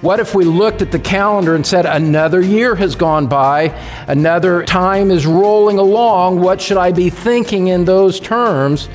[0.00, 3.64] What if we looked at the calendar and said, another year has gone by,
[4.08, 8.86] another time is rolling along, what should I be thinking in those terms?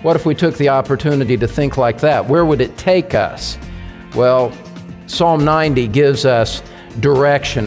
[0.00, 2.26] What if we took the opportunity to think like that?
[2.26, 3.58] Where would it take us?
[4.14, 4.54] Well,
[5.06, 6.62] Psalm 90 gives us
[6.98, 7.66] direction.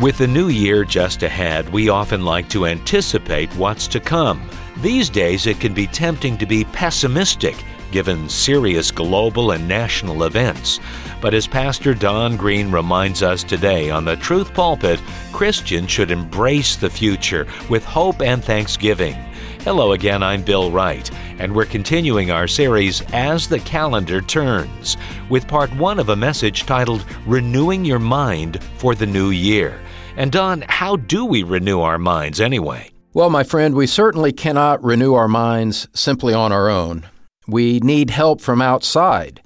[0.00, 4.42] With the new year just ahead, we often like to anticipate what's to come.
[4.78, 7.54] These days, it can be tempting to be pessimistic
[7.92, 10.80] given serious global and national events.
[11.24, 15.00] But as Pastor Don Green reminds us today on the Truth Pulpit,
[15.32, 19.14] Christians should embrace the future with hope and thanksgiving.
[19.62, 24.98] Hello again, I'm Bill Wright, and we're continuing our series As the Calendar Turns,
[25.30, 29.80] with part one of a message titled Renewing Your Mind for the New Year.
[30.18, 32.90] And Don, how do we renew our minds anyway?
[33.14, 37.06] Well, my friend, we certainly cannot renew our minds simply on our own.
[37.48, 39.40] We need help from outside.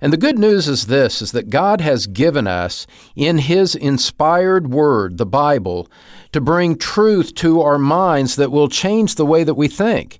[0.00, 4.70] And the good news is this is that God has given us in his inspired
[4.70, 5.88] word, the Bible,
[6.32, 10.18] to bring truth to our minds that will change the way that we think.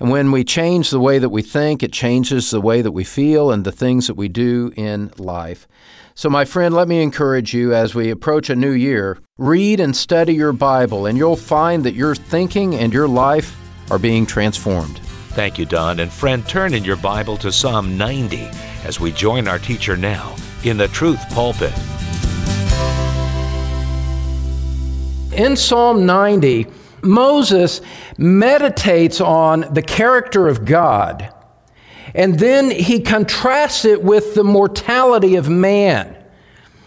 [0.00, 3.04] And when we change the way that we think, it changes the way that we
[3.04, 5.66] feel and the things that we do in life.
[6.16, 9.96] So, my friend, let me encourage you as we approach a new year read and
[9.96, 13.56] study your Bible, and you'll find that your thinking and your life
[13.90, 15.00] are being transformed.
[15.34, 15.98] Thank you, Don.
[15.98, 18.48] And friend, turn in your Bible to Psalm 90
[18.84, 21.72] as we join our teacher now in the Truth Pulpit.
[25.32, 26.68] In Psalm 90,
[27.02, 27.80] Moses
[28.16, 31.34] meditates on the character of God,
[32.14, 36.13] and then he contrasts it with the mortality of man.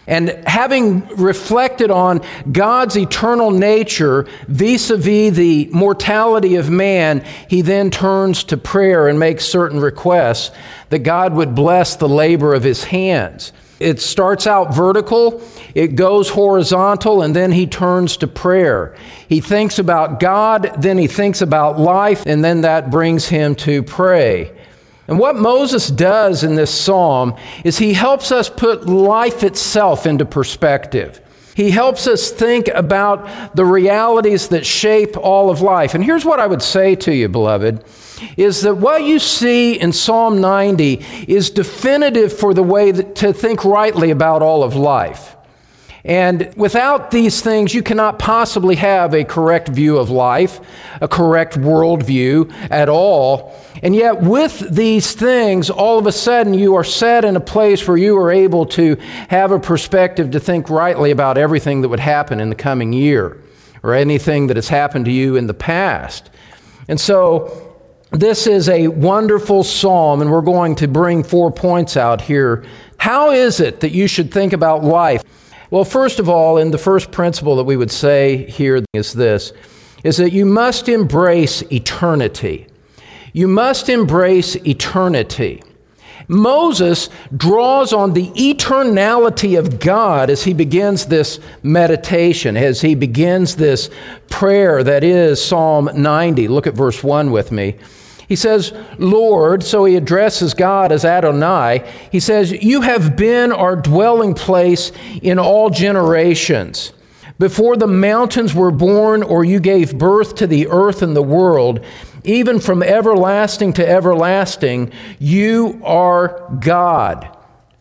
[0.08, 7.60] And having reflected on God's eternal nature vis a vis the mortality of man, he
[7.60, 10.50] then turns to prayer and makes certain requests
[10.88, 13.52] that God would bless the labor of his hands.
[13.80, 15.42] It starts out vertical,
[15.74, 18.96] it goes horizontal, and then he turns to prayer.
[19.28, 23.82] He thinks about God, then he thinks about life, and then that brings him to
[23.82, 24.57] pray.
[25.08, 30.26] And what Moses does in this psalm is he helps us put life itself into
[30.26, 31.22] perspective.
[31.54, 35.94] He helps us think about the realities that shape all of life.
[35.94, 37.82] And here's what I would say to you, beloved,
[38.36, 43.64] is that what you see in Psalm 90 is definitive for the way to think
[43.64, 45.34] rightly about all of life.
[46.08, 50.58] And without these things, you cannot possibly have a correct view of life,
[51.02, 53.54] a correct worldview at all.
[53.82, 57.86] And yet, with these things, all of a sudden, you are set in a place
[57.86, 58.96] where you are able to
[59.28, 63.36] have a perspective to think rightly about everything that would happen in the coming year
[63.82, 66.30] or anything that has happened to you in the past.
[66.88, 67.76] And so,
[68.12, 72.64] this is a wonderful psalm, and we're going to bring four points out here.
[72.96, 75.22] How is it that you should think about life?
[75.70, 79.52] Well, first of all, in the first principle that we would say here is this
[80.04, 82.66] is that you must embrace eternity.
[83.32, 85.62] You must embrace eternity.
[86.28, 93.56] Moses draws on the eternality of God as he begins this meditation, as he begins
[93.56, 93.90] this
[94.28, 96.48] prayer that is Psalm 90.
[96.48, 97.76] Look at verse 1 with me.
[98.28, 101.90] He says, Lord, so he addresses God as Adonai.
[102.12, 106.92] He says, You have been our dwelling place in all generations.
[107.38, 111.82] Before the mountains were born, or you gave birth to the earth and the world,
[112.24, 117.34] even from everlasting to everlasting, you are God.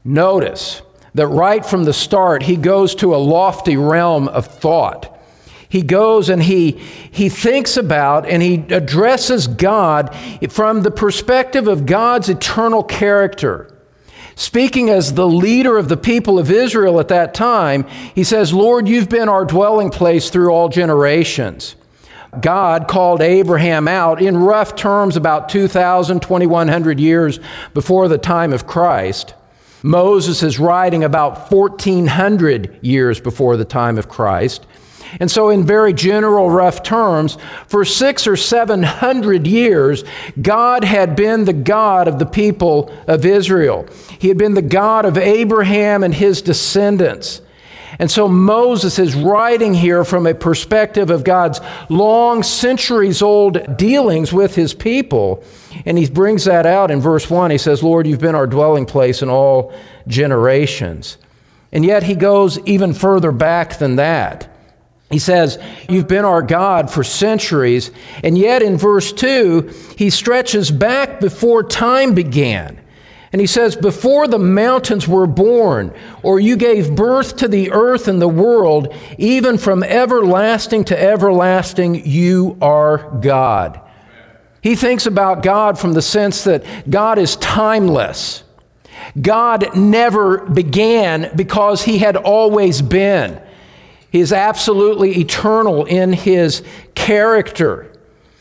[0.06, 0.82] Notice
[1.14, 5.17] that right from the start, he goes to a lofty realm of thought
[5.70, 10.16] he goes and he, he thinks about and he addresses God
[10.50, 13.74] from the perspective of God's eternal character.
[14.36, 18.88] Speaking as the leader of the people of Israel at that time, he says, Lord,
[18.88, 21.76] you've been our dwelling place through all generations.
[22.40, 27.40] God called Abraham out in rough terms about 2,000, 2,100 years
[27.74, 29.34] before the time of Christ.
[29.82, 34.66] Moses is writing about 1,400 years before the time of Christ.
[35.20, 37.38] And so, in very general, rough terms,
[37.68, 40.04] for six or seven hundred years,
[40.42, 43.88] God had been the God of the people of Israel.
[44.20, 47.42] He had been the God of Abraham and his descendants.
[48.00, 51.60] And so Moses is writing here from a perspective of God's
[51.90, 55.44] long, centuries old dealings with his people.
[55.86, 57.50] And he brings that out in verse 1.
[57.50, 59.74] He says, Lord, you've been our dwelling place in all
[60.08, 61.18] generations.
[61.72, 64.54] And yet he goes even further back than that.
[65.10, 65.58] He says,
[65.88, 67.92] You've been our God for centuries.
[68.24, 72.80] And yet in verse 2, he stretches back before time began.
[73.32, 75.94] And he says, Before the mountains were born,
[76.24, 82.06] or you gave birth to the earth and the world, even from everlasting to everlasting,
[82.06, 83.80] you are God.
[84.62, 88.44] He thinks about God from the sense that God is timeless.
[89.20, 93.42] God never began because he had always been.
[94.12, 96.64] He is absolutely eternal in his
[96.96, 97.92] character.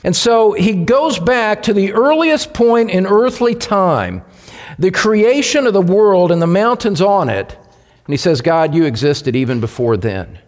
[0.05, 4.23] And so he goes back to the earliest point in earthly time,
[4.79, 7.57] the creation of the world and the mountains on it.
[8.07, 10.39] And he says, God, you existed even before then.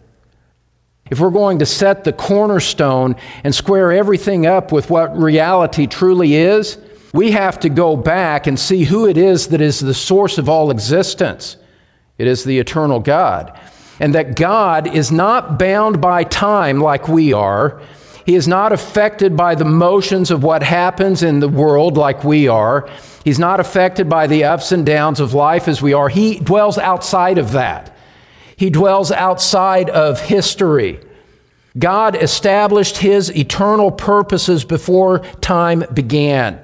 [1.11, 6.35] If we're going to set the cornerstone and square everything up with what reality truly
[6.35, 6.77] is,
[7.13, 10.47] we have to go back and see who it is that is the source of
[10.47, 11.57] all existence.
[12.17, 13.59] It is the eternal God.
[13.99, 17.81] And that God is not bound by time like we are.
[18.25, 22.47] He is not affected by the motions of what happens in the world like we
[22.47, 22.89] are.
[23.23, 26.09] He's not affected by the ups and downs of life as we are.
[26.09, 27.95] He dwells outside of that.
[28.55, 30.99] He dwells outside of history.
[31.77, 36.59] God established his eternal purposes before time began.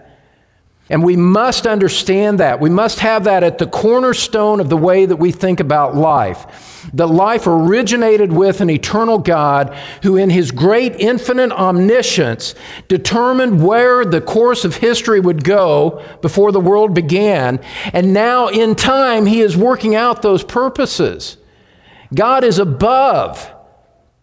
[0.88, 2.60] And we must understand that.
[2.60, 6.90] We must have that at the cornerstone of the way that we think about life.
[6.94, 12.54] That life originated with an eternal God who, in his great infinite omniscience,
[12.88, 17.60] determined where the course of history would go before the world began.
[17.92, 21.38] And now, in time, he is working out those purposes.
[22.14, 23.52] God is above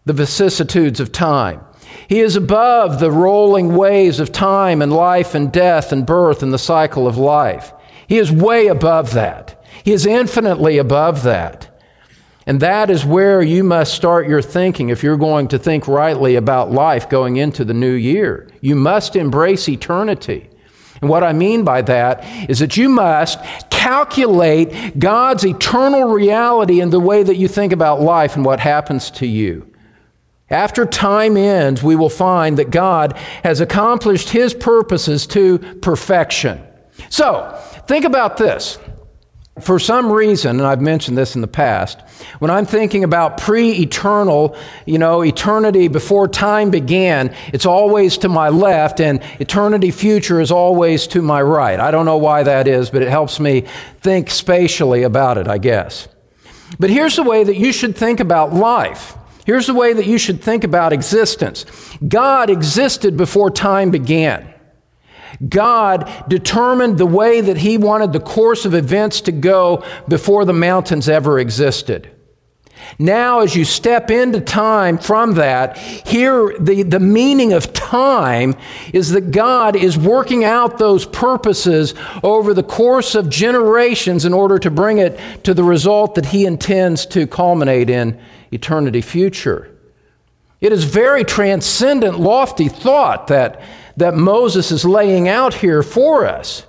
[0.05, 1.59] the vicissitudes of time.
[2.07, 6.53] He is above the rolling waves of time and life and death and birth and
[6.53, 7.73] the cycle of life.
[8.07, 9.63] He is way above that.
[9.83, 11.69] He is infinitely above that.
[12.45, 16.35] And that is where you must start your thinking if you're going to think rightly
[16.35, 18.49] about life going into the new year.
[18.59, 20.49] You must embrace eternity.
[21.01, 26.89] And what I mean by that is that you must calculate God's eternal reality in
[26.89, 29.72] the way that you think about life and what happens to you.
[30.53, 36.61] After time ends, we will find that God has accomplished his purposes to perfection.
[37.09, 38.77] So, think about this.
[39.61, 41.99] For some reason, and I've mentioned this in the past,
[42.37, 44.55] when I'm thinking about pre eternal,
[44.85, 50.51] you know, eternity before time began, it's always to my left, and eternity future is
[50.51, 51.79] always to my right.
[51.79, 53.61] I don't know why that is, but it helps me
[54.01, 56.07] think spatially about it, I guess.
[56.79, 60.17] But here's the way that you should think about life Here's the way that you
[60.17, 61.65] should think about existence
[62.07, 64.53] God existed before time began.
[65.47, 70.53] God determined the way that He wanted the course of events to go before the
[70.53, 72.09] mountains ever existed.
[72.99, 78.55] Now, as you step into time from that, here the, the meaning of time
[78.93, 81.93] is that God is working out those purposes
[82.23, 86.45] over the course of generations in order to bring it to the result that He
[86.45, 88.19] intends to culminate in
[88.53, 89.69] eternity future.
[90.61, 93.61] It is very transcendent, lofty thought that,
[93.97, 96.65] that Moses is laying out here for us.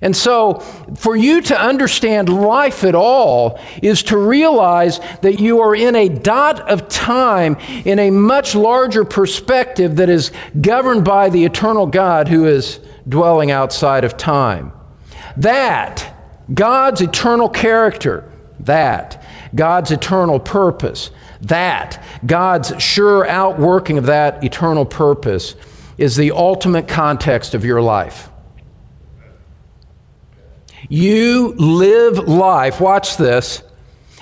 [0.00, 0.58] And so,
[0.96, 6.08] for you to understand life at all is to realize that you are in a
[6.08, 10.30] dot of time in a much larger perspective that is
[10.60, 14.72] governed by the eternal God who is dwelling outside of time.
[15.38, 16.14] That,
[16.52, 18.30] God's eternal character,
[18.60, 19.24] that
[19.54, 21.10] God's eternal purpose.
[21.44, 25.54] That, God's sure outworking of that eternal purpose,
[25.98, 28.28] is the ultimate context of your life.
[30.88, 33.62] You live life, watch this.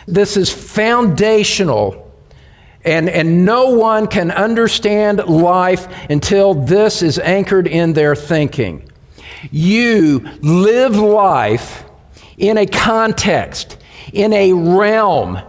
[0.06, 2.12] This is foundational,
[2.84, 8.88] and, and no one can understand life until this is anchored in their thinking.
[9.50, 11.84] You live life
[12.36, 13.78] in a context
[14.12, 15.40] in a realm.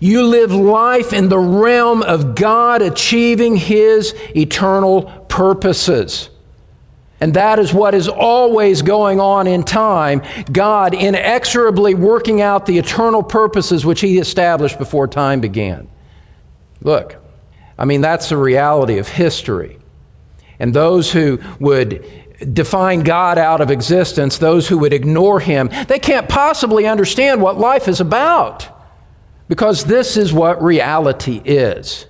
[0.00, 6.30] You live life in the realm of God achieving His eternal purposes.
[7.20, 10.22] And that is what is always going on in time.
[10.50, 15.86] God inexorably working out the eternal purposes which He established before time began.
[16.80, 17.16] Look,
[17.78, 19.78] I mean, that's the reality of history.
[20.58, 22.06] And those who would
[22.54, 27.58] define God out of existence, those who would ignore Him, they can't possibly understand what
[27.58, 28.79] life is about
[29.50, 32.06] because this is what reality is.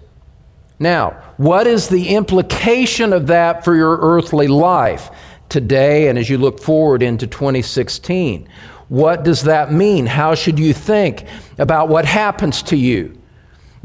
[0.79, 5.09] Now, what is the implication of that for your earthly life
[5.49, 8.47] today and as you look forward into 2016?
[8.89, 10.05] What does that mean?
[10.05, 11.25] How should you think
[11.57, 13.19] about what happens to you?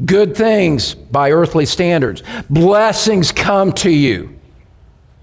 [0.04, 4.38] Good things by earthly standards, blessings come to you,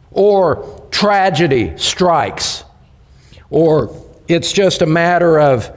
[0.09, 2.63] or tragedy strikes,
[3.51, 3.95] or
[4.27, 5.71] it's just a matter of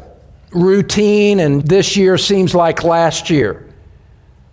[0.52, 3.66] routine and this year seems like last year.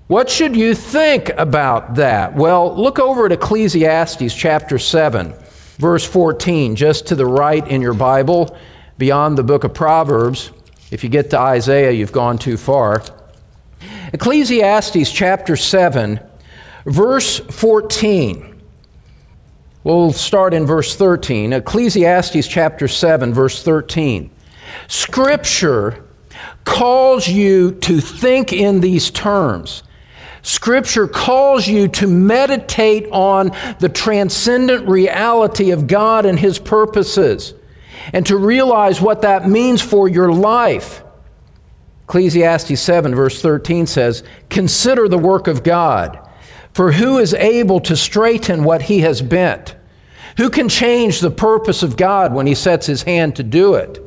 [0.07, 2.35] What should you think about that?
[2.35, 5.33] Well, look over at Ecclesiastes chapter 7,
[5.77, 8.55] verse 14, just to the right in your Bible,
[8.97, 10.51] beyond the book of Proverbs.
[10.91, 13.01] If you get to Isaiah, you've gone too far.
[14.11, 16.19] Ecclesiastes chapter 7,
[16.85, 18.61] verse 14.
[19.83, 21.53] We'll start in verse 13.
[21.53, 24.29] Ecclesiastes chapter 7, verse 13.
[24.87, 26.03] Scripture
[26.65, 29.83] calls you to think in these terms.
[30.41, 37.53] Scripture calls you to meditate on the transcendent reality of God and His purposes
[38.11, 41.03] and to realize what that means for your life.
[42.03, 46.19] Ecclesiastes 7, verse 13 says, Consider the work of God
[46.73, 49.75] for who is able to straighten what he has bent?
[50.37, 53.99] Who can change the purpose of God when he sets his hand to do it?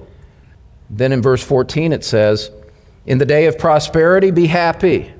[0.88, 2.50] Then in verse 14 it says,
[3.04, 5.12] In the day of prosperity, be happy.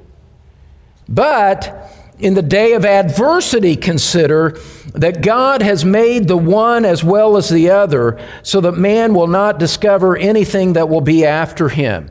[1.08, 4.58] But in the day of adversity, consider
[4.94, 9.26] that God has made the one as well as the other, so that man will
[9.26, 12.10] not discover anything that will be after him.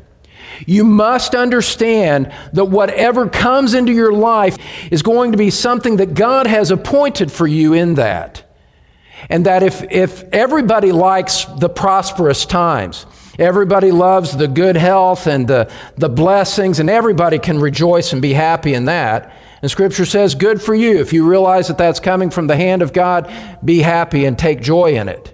[0.66, 4.58] You must understand that whatever comes into your life
[4.92, 8.44] is going to be something that God has appointed for you in that.
[9.30, 13.06] And that if, if everybody likes the prosperous times,
[13.38, 18.34] everybody loves the good health and the, the blessings, and everybody can rejoice and be
[18.34, 19.34] happy in that.
[19.62, 21.00] And Scripture says, good for you.
[21.00, 24.62] If you realize that that's coming from the hand of God, be happy and take
[24.62, 25.32] joy in it.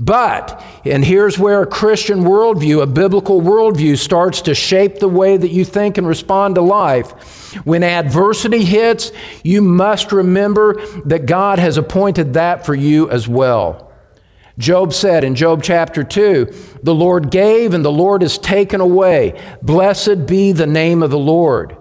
[0.00, 5.36] But, and here's where a Christian worldview, a biblical worldview, starts to shape the way
[5.36, 7.54] that you think and respond to life.
[7.64, 9.12] When adversity hits,
[9.44, 13.83] you must remember that God has appointed that for you as well.
[14.58, 19.40] Job said in Job chapter 2, The Lord gave and the Lord has taken away.
[19.62, 21.76] Blessed be the name of the Lord.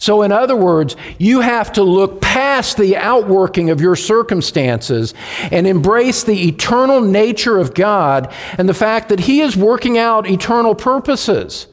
[0.00, 5.12] So, in other words, you have to look past the outworking of your circumstances
[5.50, 10.30] and embrace the eternal nature of God and the fact that He is working out
[10.30, 11.66] eternal purposes.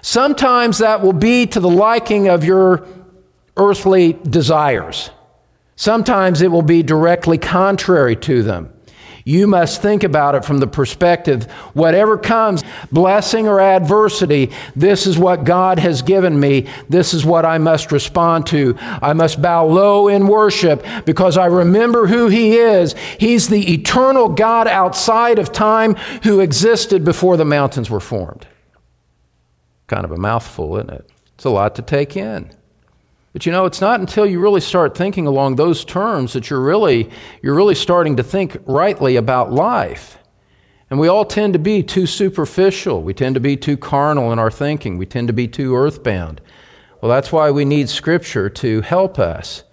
[0.00, 2.86] Sometimes that will be to the liking of your
[3.56, 5.10] earthly desires.
[5.74, 8.72] Sometimes it will be directly contrary to them.
[9.24, 15.18] You must think about it from the perspective whatever comes, blessing or adversity, this is
[15.18, 16.66] what God has given me.
[16.88, 18.76] This is what I must respond to.
[18.78, 22.94] I must bow low in worship because I remember who He is.
[23.18, 28.46] He's the eternal God outside of time who existed before the mountains were formed.
[29.86, 31.10] Kind of a mouthful, isn't it?
[31.34, 32.50] It's a lot to take in.
[33.32, 36.60] But you know, it's not until you really start thinking along those terms that you're
[36.60, 37.10] really,
[37.42, 40.18] you're really starting to think rightly about life.
[40.90, 43.02] And we all tend to be too superficial.
[43.02, 44.98] We tend to be too carnal in our thinking.
[44.98, 46.42] We tend to be too earthbound.
[47.00, 49.64] Well, that's why we need Scripture to help us.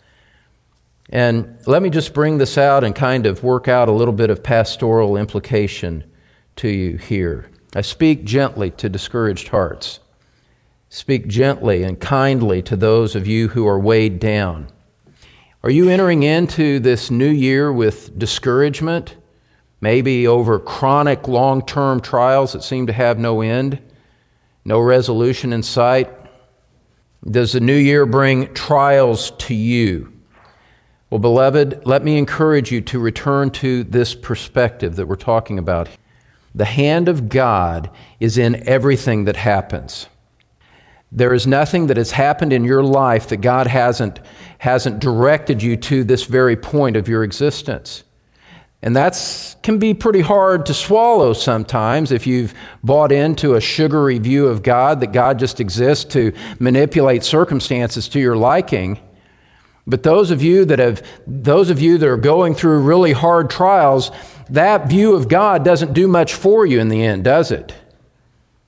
[1.09, 4.29] And let me just bring this out and kind of work out a little bit
[4.29, 6.05] of pastoral implication
[6.55, 7.49] to you here.
[7.75, 9.99] I speak gently to discouraged hearts.
[10.91, 14.67] Speak gently and kindly to those of you who are weighed down.
[15.63, 19.15] Are you entering into this new year with discouragement,
[19.81, 23.79] maybe over chronic long term trials that seem to have no end,
[24.65, 26.09] no resolution in sight?
[27.23, 30.11] Does the new year bring trials to you?
[31.11, 35.87] Well, beloved, let me encourage you to return to this perspective that we're talking about.
[36.55, 40.07] The hand of God is in everything that happens.
[41.11, 44.19] There is nothing that has happened in your life that God hasn't,
[44.59, 48.03] hasn't directed you to this very point of your existence.
[48.81, 54.19] And that can be pretty hard to swallow sometimes if you've bought into a sugary
[54.19, 58.99] view of God, that God just exists to manipulate circumstances to your liking.
[59.85, 63.49] But those of you that have those of you that are going through really hard
[63.49, 64.11] trials,
[64.49, 67.73] that view of God doesn't do much for you in the end, does it?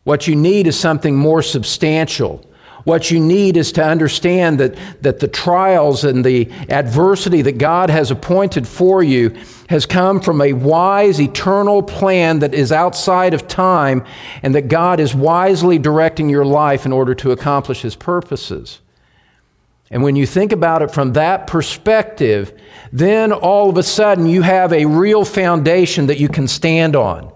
[0.04, 2.46] What you need is something more substantial.
[2.84, 7.92] What you need is to understand that, that the trials and the adversity that God
[7.92, 9.36] has appointed for you
[9.70, 14.04] has come from a wise, eternal plan that is outside of time,
[14.42, 18.82] and that God is wisely directing your life in order to accomplish His purposes.
[19.92, 22.60] And when you think about it from that perspective,
[22.92, 27.32] then all of a sudden you have a real foundation that you can stand on.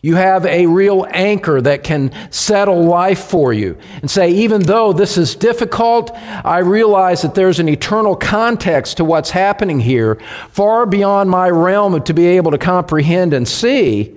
[0.00, 4.92] You have a real anchor that can settle life for you and say, even though
[4.92, 10.86] this is difficult, I realize that there's an eternal context to what's happening here, far
[10.86, 14.14] beyond my realm to be able to comprehend and see.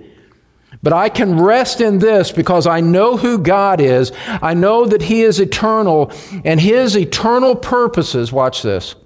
[0.82, 4.12] But I can rest in this because I know who God is.
[4.26, 6.10] I know that He is eternal,
[6.44, 8.96] and His eternal purposes, watch this,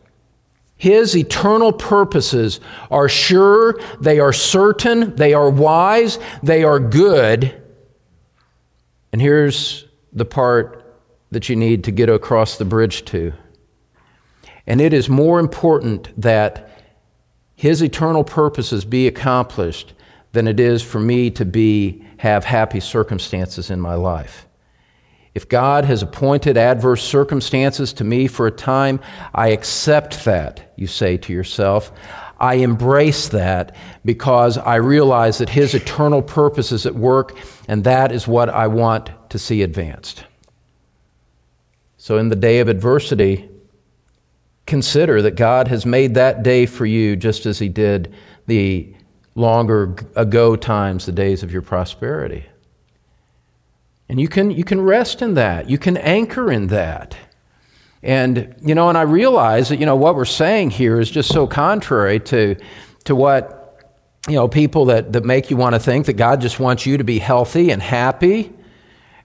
[0.77, 7.63] His eternal purposes are sure, they are certain, they are wise, they are good.
[9.13, 10.83] And here's the part
[11.31, 13.33] that you need to get across the bridge to.
[14.67, 16.71] And it is more important that
[17.55, 19.95] His eternal purposes be accomplished
[20.33, 24.47] than it is for me to be have happy circumstances in my life.
[25.37, 29.01] If God has appointed adverse circumstances to me for a time,
[29.35, 31.93] I accept that, you say to yourself.
[32.41, 37.37] I embrace that because I realize that His eternal purpose is at work,
[37.69, 40.25] and that is what I want to see advanced.
[41.99, 43.47] So, in the day of adversity,
[44.65, 48.15] consider that God has made that day for you just as He did
[48.47, 48.95] the
[49.35, 52.47] longer ago times, the days of your prosperity.
[54.09, 55.69] And you can, you can rest in that.
[55.69, 57.17] You can anchor in that.
[58.03, 61.33] And, you know, and I realize that, you know, what we're saying here is just
[61.33, 62.57] so contrary to,
[63.05, 63.83] to what,
[64.29, 66.99] you know, people that, that make you want to think that God just wants you
[66.99, 68.53] to be healthy and happy.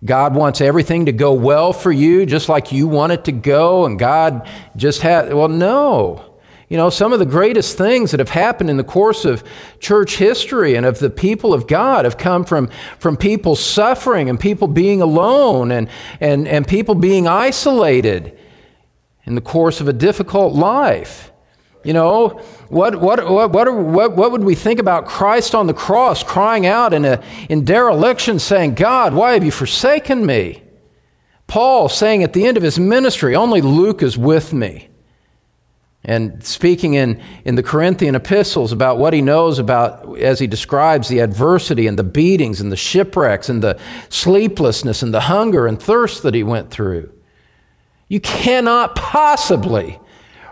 [0.03, 3.85] God wants everything to go well for you, just like you want it to go,
[3.85, 6.30] and God just had, well, no.
[6.71, 9.43] You know, some of the greatest things that have happened in the course of
[9.81, 14.39] church history and of the people of God have come from, from people suffering and
[14.39, 15.89] people being alone and,
[16.21, 18.39] and, and people being isolated
[19.25, 21.33] in the course of a difficult life.
[21.83, 25.73] You know, what, what, what, what, what, what would we think about Christ on the
[25.73, 30.63] cross crying out in, a, in dereliction, saying, God, why have you forsaken me?
[31.47, 34.87] Paul saying at the end of his ministry, Only Luke is with me.
[36.03, 41.09] And speaking in, in the Corinthian epistles about what he knows about as he describes
[41.09, 43.79] the adversity and the beatings and the shipwrecks and the
[44.09, 47.11] sleeplessness and the hunger and thirst that he went through.
[48.07, 49.99] You cannot possibly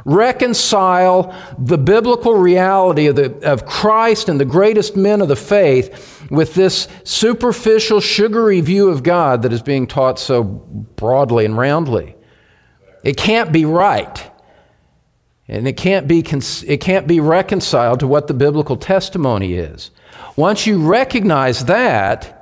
[0.05, 6.27] reconcile the biblical reality of, the, of Christ and the greatest men of the faith
[6.31, 12.15] with this superficial, sugary view of God that is being taught so broadly and roundly.
[13.03, 14.31] It can't be right.
[15.49, 19.89] And it can't, be, it can't be reconciled to what the biblical testimony is.
[20.35, 22.35] Once you recognize that,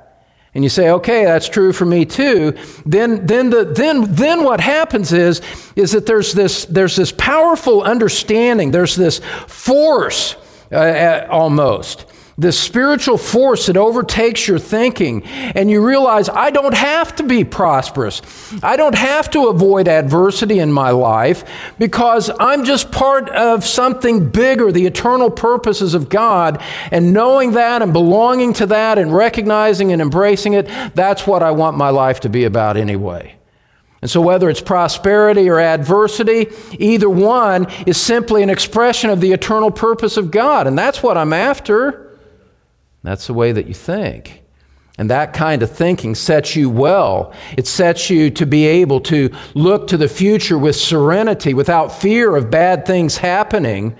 [0.54, 4.60] and you say, okay, that's true for me too, then, then, the, then, then what
[4.60, 5.40] happens is,
[5.74, 10.36] is that there's this, there's this powerful understanding, there's this force
[10.70, 12.04] uh, uh almost
[12.38, 17.44] the spiritual force that overtakes your thinking, and you realize I don't have to be
[17.44, 18.22] prosperous.
[18.62, 21.44] I don't have to avoid adversity in my life
[21.78, 26.62] because I'm just part of something bigger, the eternal purposes of God.
[26.92, 31.50] And knowing that and belonging to that and recognizing and embracing it, that's what I
[31.50, 33.34] want my life to be about anyway.
[34.00, 36.46] And so, whether it's prosperity or adversity,
[36.78, 40.68] either one is simply an expression of the eternal purpose of God.
[40.68, 42.07] And that's what I'm after.
[43.02, 44.42] That's the way that you think.
[44.98, 47.32] And that kind of thinking sets you well.
[47.56, 52.34] It sets you to be able to look to the future with serenity, without fear
[52.34, 53.96] of bad things happening.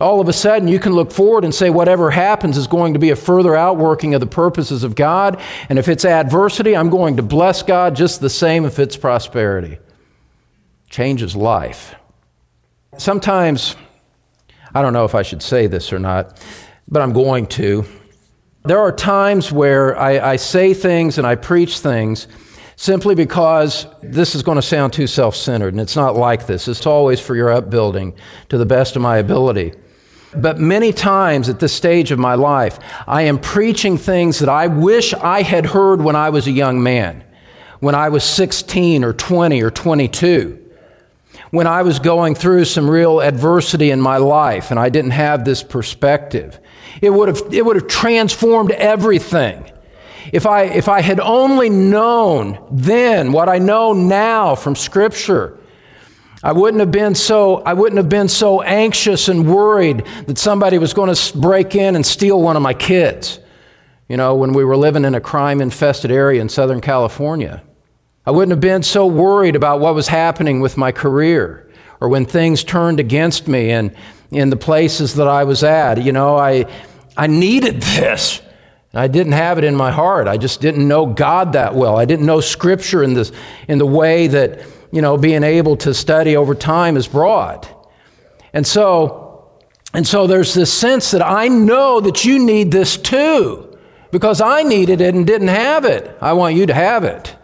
[0.00, 3.00] All of a sudden, you can look forward and say, whatever happens is going to
[3.00, 5.40] be a further outworking of the purposes of God.
[5.68, 9.80] And if it's adversity, I'm going to bless God just the same if it's prosperity.
[10.88, 11.96] Changes life.
[12.96, 13.74] Sometimes,
[14.72, 16.40] I don't know if I should say this or not,
[16.86, 17.84] but I'm going to.
[18.68, 22.28] There are times where I, I say things and I preach things
[22.76, 26.68] simply because this is going to sound too self centered, and it's not like this.
[26.68, 28.12] It's always for your upbuilding
[28.50, 29.72] to the best of my ability.
[30.36, 34.66] But many times at this stage of my life, I am preaching things that I
[34.66, 37.24] wish I had heard when I was a young man,
[37.80, 40.62] when I was 16 or 20 or 22,
[41.52, 45.46] when I was going through some real adversity in my life and I didn't have
[45.46, 46.60] this perspective.
[47.00, 49.70] It would have, it would have transformed everything.
[50.32, 55.58] If I, if I had only known then what I know now from Scripture,
[56.42, 60.78] I wouldn't have been so, I wouldn't have been so anxious and worried that somebody
[60.78, 63.40] was going to break in and steal one of my kids.
[64.08, 67.62] You know, when we were living in a crime infested area in Southern California.
[68.24, 71.70] I wouldn't have been so worried about what was happening with my career
[72.00, 73.94] or when things turned against me and
[74.30, 76.02] in the places that I was at.
[76.02, 76.66] You know, I,
[77.16, 78.42] I needed this.
[78.94, 80.28] I didn't have it in my heart.
[80.28, 81.96] I just didn't know God that well.
[81.96, 83.32] I didn't know Scripture in, this,
[83.68, 84.60] in the way that,
[84.90, 87.68] you know, being able to study over time is brought.
[88.52, 89.52] And so,
[89.92, 93.68] and so there's this sense that I know that you need this too.
[94.10, 96.16] because I needed it and didn't have it.
[96.20, 97.34] I want you to have it.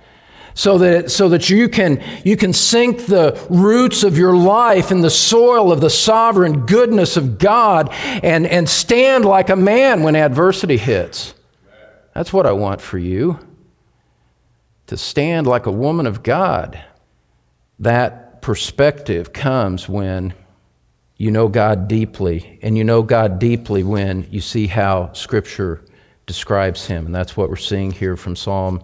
[0.56, 5.00] So that, so that you can, you can sink the roots of your life in
[5.00, 10.14] the soil of the sovereign goodness of God and, and stand like a man when
[10.14, 11.34] adversity hits.
[12.14, 13.40] That's what I want for you.
[14.86, 16.80] To stand like a woman of God.
[17.80, 20.34] That perspective comes when
[21.16, 25.84] you know God deeply, and you know God deeply when you see how Scripture
[26.26, 27.06] describes Him.
[27.06, 28.82] And that's what we're seeing here from Psalm,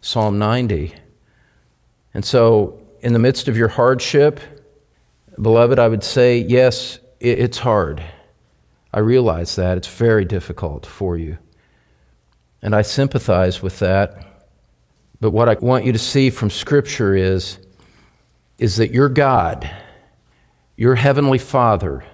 [0.00, 0.94] Psalm 90.
[2.14, 4.40] And so, in the midst of your hardship,
[5.40, 8.02] beloved, I would say, yes, it's hard.
[8.92, 9.78] I realize that.
[9.78, 11.38] It's very difficult for you.
[12.60, 14.26] And I sympathize with that.
[15.20, 17.58] But what I want you to see from Scripture is,
[18.58, 19.70] is that your God,
[20.76, 22.04] your Heavenly Father,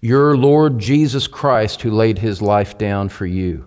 [0.00, 3.66] your Lord Jesus Christ, who laid his life down for you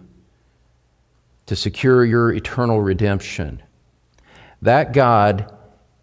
[1.45, 3.63] to secure your eternal redemption,
[4.61, 5.53] that God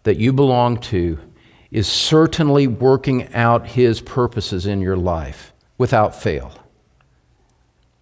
[0.03, 1.19] that you belong to
[1.71, 6.51] is certainly working out his purposes in your life without fail.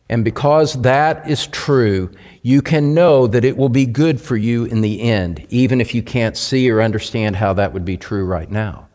[0.10, 2.12] And because that is true,
[2.44, 5.96] you can know that it will be good for you in the end, even if
[5.96, 8.90] you can't see or understand how that would be true right now.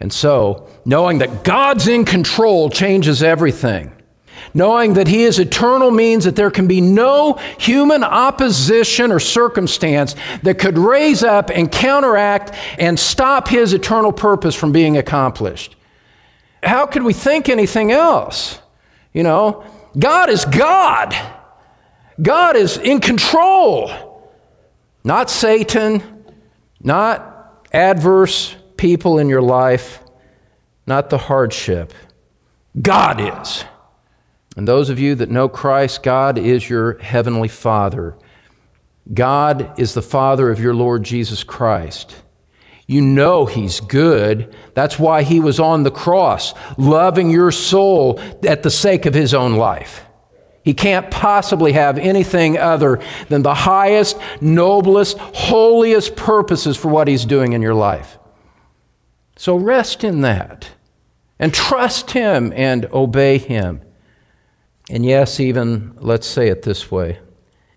[0.00, 3.90] And so, knowing that God's in control changes everything.
[4.52, 10.14] Knowing that He is eternal means that there can be no human opposition or circumstance
[10.42, 15.76] that could raise up and counteract and stop His eternal purpose from being accomplished.
[16.62, 18.58] How could we think anything else?
[19.12, 19.64] You know,
[19.98, 21.14] God is God.
[22.20, 23.90] God is in control.
[25.04, 26.24] Not Satan,
[26.80, 30.00] not adverse people in your life,
[30.86, 31.92] not the hardship.
[32.80, 33.64] God is.
[34.56, 38.16] And those of you that know Christ, God is your heavenly Father.
[39.12, 42.16] God is the Father of your Lord Jesus Christ.
[42.86, 44.54] You know He's good.
[44.74, 49.34] That's why He was on the cross, loving your soul at the sake of His
[49.34, 50.04] own life.
[50.62, 57.26] He can't possibly have anything other than the highest, noblest, holiest purposes for what He's
[57.26, 58.18] doing in your life.
[59.36, 60.70] So rest in that
[61.38, 63.82] and trust Him and obey Him.
[64.90, 67.18] And yes, even, let's say it this way,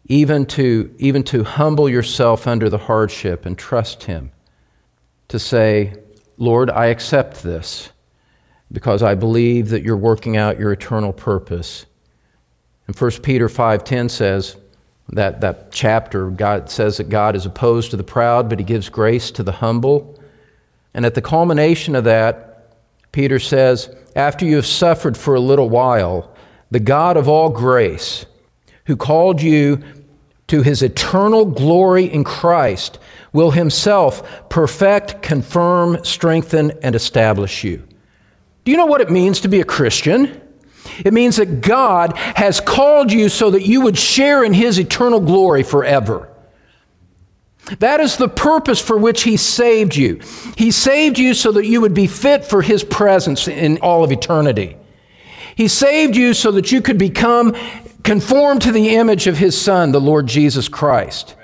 [0.06, 4.32] even to, even to humble yourself under the hardship and trust Him
[5.30, 5.96] to say,
[6.38, 7.90] Lord, I accept this
[8.72, 11.86] because I believe that you're working out your eternal purpose.
[12.88, 14.58] And 1 Peter 5:10 says
[15.10, 18.90] that that chapter God says that God is opposed to the proud but he gives
[18.90, 20.20] grace to the humble.
[20.94, 22.76] And at the culmination of that,
[23.12, 26.36] Peter says, after you have suffered for a little while,
[26.72, 28.26] the God of all grace,
[28.86, 29.82] who called you
[30.48, 33.00] to his eternal glory in Christ,
[33.34, 37.84] will himself perfect, confirm, strengthen, and establish you.
[38.64, 40.42] Do you know what it means to be a Christian?
[41.04, 45.20] It means that God has called you so that you would share in his eternal
[45.20, 46.30] glory forever.
[47.80, 50.22] That is the purpose for which He saved you.
[50.56, 54.12] He saved you so that you would be fit for His presence in all of
[54.12, 54.78] eternity.
[55.58, 57.56] He saved you so that you could become
[58.04, 61.36] conformed to the image of His Son, the Lord Jesus Christ.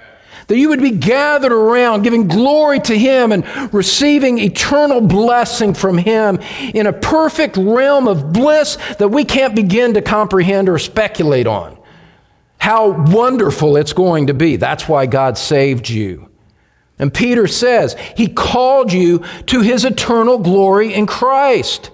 [0.48, 5.98] That you would be gathered around, giving glory to Him and receiving eternal blessing from
[5.98, 6.40] Him
[6.76, 11.76] in a perfect realm of bliss that we can't begin to comprehend or speculate on
[12.60, 14.58] how wonderful it's going to be.
[14.58, 16.30] That's why God saved you.
[17.00, 21.90] And Peter says, He called you to His eternal glory in Christ.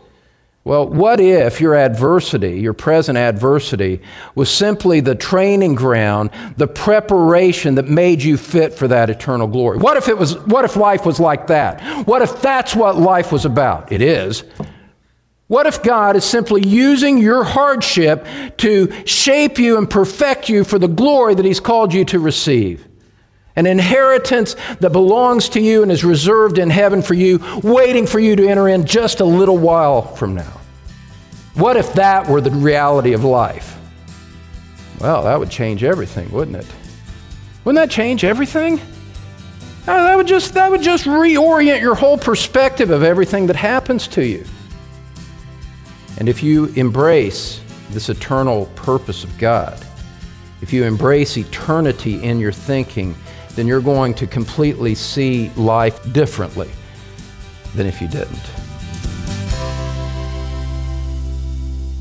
[0.65, 4.01] Well, what if your adversity, your present adversity,
[4.35, 9.77] was simply the training ground, the preparation that made you fit for that eternal glory?
[9.77, 12.05] What if it was what if life was like that?
[12.05, 13.91] What if that's what life was about?
[13.91, 14.43] It is.
[15.47, 20.77] What if God is simply using your hardship to shape you and perfect you for
[20.77, 22.85] the glory that He's called you to receive?
[23.59, 28.17] An inheritance that belongs to you and is reserved in heaven for you, waiting for
[28.17, 30.61] you to enter in just a little while from now.
[31.55, 33.77] What if that were the reality of life?
[35.01, 36.67] Well, that would change everything, wouldn't it?
[37.65, 38.79] Wouldn't that change everything?
[39.85, 44.07] Uh, that would just, that would just reorient your whole perspective of everything that happens
[44.07, 44.45] to you.
[46.17, 49.85] And if you embrace this eternal purpose of God,
[50.61, 53.15] if you embrace eternity in your thinking,
[53.55, 56.69] then you're going to completely see life differently
[57.75, 58.51] than if you didn't.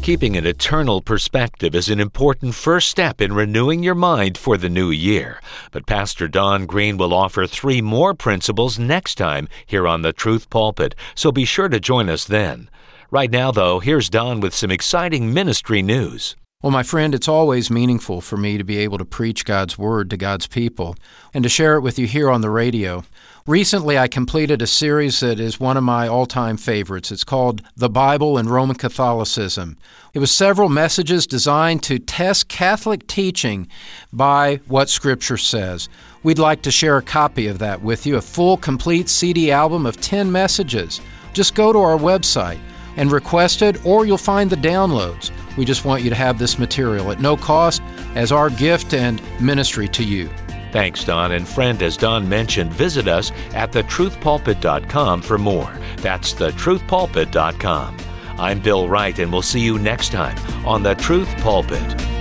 [0.09, 4.71] Keeping an eternal perspective is an important first step in renewing your mind for the
[4.71, 5.39] new year.
[5.71, 10.49] But Pastor Don Green will offer three more principles next time here on the Truth
[10.49, 12.71] Pulpit, so be sure to join us then.
[13.11, 16.37] Right now, though, here's Don with some exciting ministry news.
[16.61, 20.11] Well, my friend, it's always meaningful for me to be able to preach God's Word
[20.11, 20.97] to God's people
[21.33, 23.05] and to share it with you here on the radio.
[23.47, 27.13] Recently, I completed a series that is one of my all time favorites.
[27.13, 29.79] It's called The Bible and Roman Catholicism.
[30.15, 33.69] It was several messages designed to test Catholic teaching
[34.13, 35.89] by what Scripture says.
[36.25, 39.87] We'd like to share a copy of that with you, a full, complete CD album
[39.87, 41.01] of 10 messages.
[41.35, 42.59] Just go to our website
[42.99, 45.31] and request it, or you'll find the downloads.
[45.57, 47.81] We just want you to have this material at no cost
[48.15, 50.29] as our gift and ministry to you.
[50.73, 51.33] Thanks, Don.
[51.33, 55.73] And friend, as Don mentioned, visit us at thetruthpulpit.com for more.
[55.97, 57.97] That's thetruthpulpit.com.
[58.39, 62.18] I'm Bill Wright, and we'll see you next time on The Truth Pulpit.